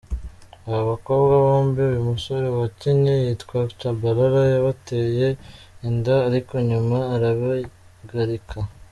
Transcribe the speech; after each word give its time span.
Aba 0.65 0.81
bakobwa 0.91 1.33
bombi 1.43 1.79
uyu 1.89 2.01
musore 2.11 2.47
wakinnye 2.57 3.13
yitwa 3.23 3.57
Chabalala 3.79 4.41
yabateye 4.53 5.27
inda 5.87 6.15
ariko 6.27 6.53
nyuma 6.69 6.97
arabigarika. 7.15 8.57